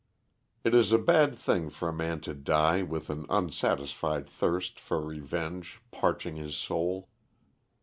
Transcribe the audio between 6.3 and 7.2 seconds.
his soul.